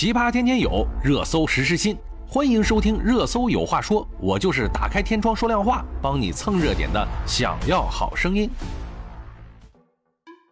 [0.00, 1.94] 奇葩天天有，热搜时时新。
[2.26, 7.06] 欢迎收听《热搜有话说》，我就是打开天窗说亮话，帮你蹭热点的。
[7.26, 8.48] 想要好声音。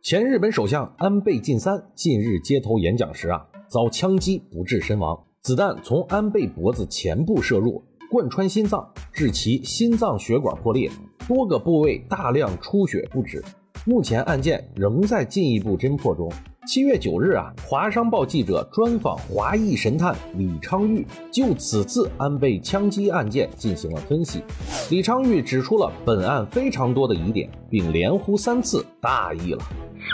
[0.00, 10.90] 前日本首相安倍晋三近日街头演讲时啊，遭枪击不治身亡，子弹从安倍脖子前部射入，贯穿心脏，致其心脏血管破裂，
[11.28, 13.44] 多个部位大量出血不止。
[13.84, 16.32] 目前案件仍在进一步侦破中。
[16.66, 24.42] 七月九日啊，华商报记者专访华裔神探李昌钰，就此次安倍枪击案件进行了分析。
[24.90, 29.62] 李昌钰指出了本案非常多的疑点，并连呼三次大意了。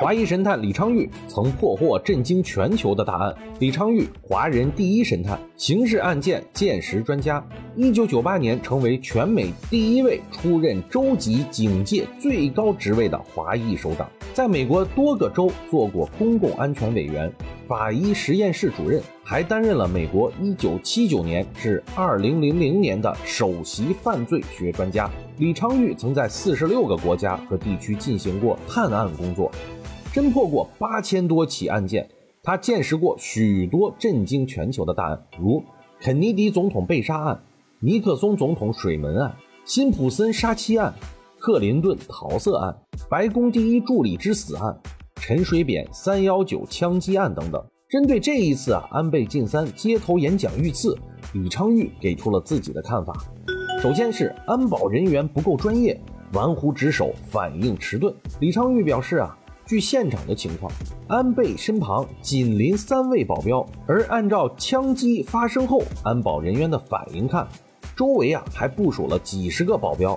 [0.00, 3.34] 华裔神探李昌钰曾破获震惊全球的大案。
[3.60, 7.42] 李昌钰，华人第一神探，刑事案件鉴识专家。
[7.76, 17.32] 一九九八年成为全美第一位出任州级警界最高职位的华裔首长，在美国多个州做过公共安全委员、
[17.66, 25.10] 法医实验室主任，还担任了美国一九七九年至二零零零年的首席犯罪学专家。
[25.38, 29.50] 李昌钰曾在四十六个国家和地区进行过探案工作。
[30.16, 32.08] 侦破过八千多起案件，
[32.42, 35.62] 他见识过许多震惊全球的大案，如
[36.00, 37.38] 肯尼迪总统被杀案、
[37.80, 40.94] 尼克松总统水门案、辛普森杀妻案、
[41.38, 42.74] 克林顿桃色案、
[43.10, 44.74] 白宫第一助理之死案、
[45.16, 47.62] 陈水扁三幺九枪击案等等。
[47.90, 50.96] 针对这一次啊，安倍晋三街头演讲遇刺，
[51.34, 53.12] 李昌钰给出了自己的看法。
[53.82, 56.00] 首先是安保人员不够专业，
[56.32, 58.14] 玩忽职守，反应迟钝。
[58.40, 59.36] 李昌钰表示啊。
[59.66, 60.70] 据现场的情况，
[61.08, 67.48] 安倍身旁紧邻三位保镖，而按照枪击发生后安保人员的反应看，
[67.96, 70.16] 周围啊还部署了几十个保镖。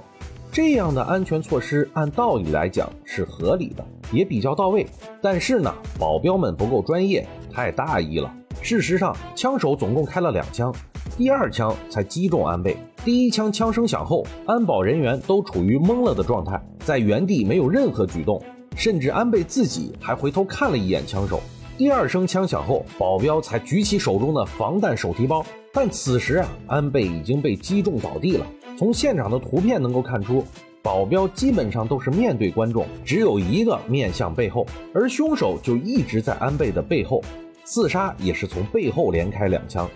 [0.52, 4.86] 这样的安全措施按道理来讲是合理的，也比较到位。
[5.20, 8.32] 但是呢，保镖们不够专业，太大意了。
[8.62, 10.72] 事实上，枪手总共开了两枪，
[11.18, 12.78] 第二枪才击中安倍。
[13.04, 18.40] 第一枪枪声响后，安保人员都处于懵了的状态，在原地没有任何举动。
[18.80, 21.42] 甚至安倍自己还回头看了一眼枪手。
[21.78, 28.48] 第二声枪响后，保镖才举起手中的防弹手提包，但此时啊，安倍已经被击中倒地了。
[28.78, 30.46] 从现场的图片能够看出，
[30.82, 37.22] 保镖基本上都是面对观众，只有一个面向背后，而凶手就一直在安倍的背后，
[37.66, 39.90] 刺杀也是从背后连开两枪。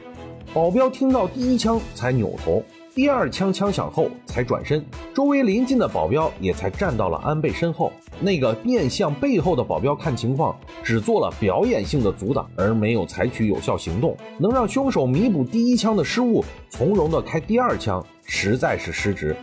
[0.53, 2.61] 保镖听到第一枪才扭头。
[2.95, 7.91] 第二枪枪响后才转身，周围临近的保镖也才站到了安倍身后。
[8.19, 19.35] 那个面向背后的保镖看情况，只做了表演性的阻挡，而没有采取有效行动，能让凶手弥补第一枪的失误，从容的开第二枪，实在是失职。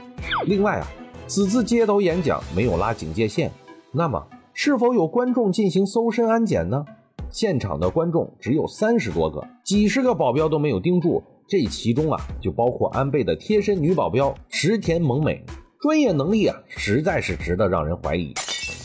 [0.46, 0.86] 另外啊，
[1.26, 3.50] 此次街头演讲没有拉警戒线，
[3.90, 4.24] 那么
[4.54, 6.84] 是否有观众进行搜身安检呢？
[7.32, 11.20] 现场的观众只有三十多个，几十个保镖都没有盯住。
[11.50, 15.44] 这其中啊，就包括安倍的贴身女保镖池田萌美，
[15.80, 18.32] 专业能力啊，实在是值得让人怀疑。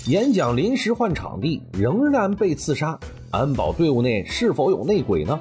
[0.07, 2.99] 演讲临时换场地，仍然被刺杀，
[3.29, 5.39] 安保队伍内是否有内鬼呢？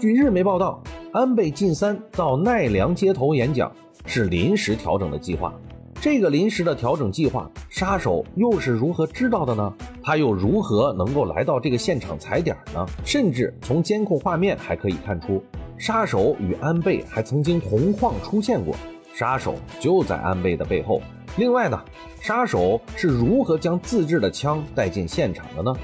[0.00, 0.82] 据日媒报道，
[1.12, 3.70] 安倍晋三到奈良街头演讲
[4.04, 5.54] 是临时调整的计划。
[6.00, 9.72] 这个临时的调整计划，杀手又是如何知道的呢？
[10.02, 12.84] 他又如何能够来到这个现场踩点呢？
[13.04, 15.40] 甚至从监控画面还可以看出。
[15.78, 18.74] 杀手与安倍还曾经同框出现过，
[19.14, 21.00] 杀手就在安倍的背后。
[21.36, 21.78] 另外呢，
[22.20, 25.76] 杀手是如何将自制的枪带进现场的呢？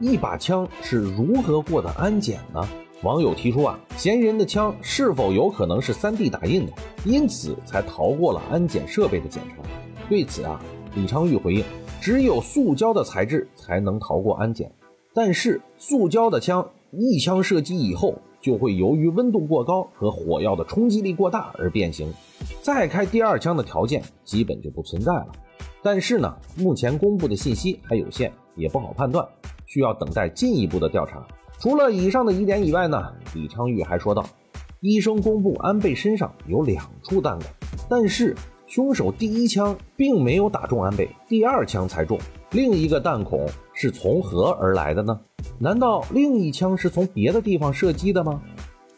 [0.00, 2.66] 一把枪是如何过的安检呢？
[3.02, 6.72] 网友提出啊，嫌疑人的枪是否有可能是 3D 打印的，
[7.04, 9.62] 因此才逃过了安检设备的检查？
[10.08, 10.58] 对此啊，
[10.94, 11.64] 李昌钰回应，
[12.00, 14.72] 只有塑胶的材质才能逃过安检，
[15.12, 18.14] 但是塑胶的枪一枪射击以后。
[18.44, 22.12] 就会由于温度过高和火药的冲击力过大而变形，
[22.60, 25.28] 再开第二枪的条件基本就不存在了。
[25.82, 29.26] 但是呢，目前公布的信息还有限，也不好判断，
[29.64, 31.26] 需要等待进一步的调查。
[31.58, 33.02] 除了以上的疑点以外呢，
[33.34, 34.22] 李昌钰还说道，
[34.80, 37.46] 医生公布安倍身上有两处弹孔，
[37.88, 38.36] 但是
[38.66, 42.18] 凶手第一枪并没有打中安倍，第二枪才中。
[42.50, 45.18] 另一个弹孔是从何而来的呢？
[45.58, 48.40] 难道另一枪是从别的地方射击的吗？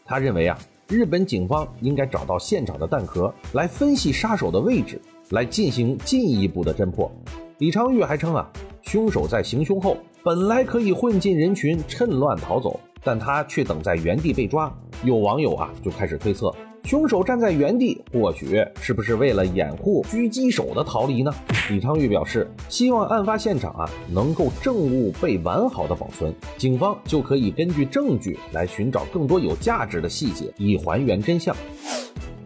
[0.05, 0.57] 他认为啊，
[0.87, 5.01] 日本警方应该找到现场的弹壳来分析杀手的位置，
[5.31, 7.11] 来进行进一步的侦破。
[7.57, 8.49] 李昌钰还称啊，
[8.81, 14.73] 凶手在行凶后本来可以混进人群趁乱逃走，但他却等在原地被抓。
[15.03, 16.53] 有网友啊就开始推测，
[16.87, 21.29] 凶手站在原地，或许是不是为了掩护狙击手的逃离呢？
[21.69, 31.53] 李昌钰表示，希望案发现场啊能够证物被完好的保存，警方就可以根据证据来寻找更多有价值的细节，以还原真相。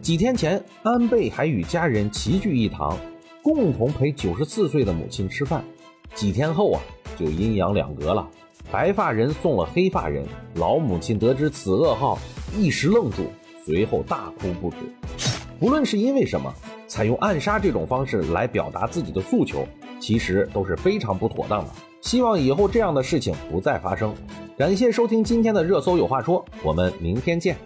[0.00, 2.98] 几天前，安倍还与家人齐聚一堂，
[3.44, 5.62] 共同陪九十四岁的母亲吃饭。
[6.16, 6.80] 几天后啊，
[7.16, 8.28] 就阴阳两隔了，
[8.72, 10.24] 白发人送了黑发人。
[10.56, 12.18] 老母亲得知此噩耗，
[12.58, 13.26] 一时愣住，
[13.64, 14.76] 随后大哭不止。
[15.58, 16.52] 不论是因为什么，
[16.88, 19.66] 采用暗杀这种方式来表达自己的诉求，
[20.00, 21.70] 其实都是非常不妥当的。
[22.00, 24.12] 希望以后这样的事情不再发生。
[24.58, 27.56] 感谢收听今天的热搜有话说，我们明天见。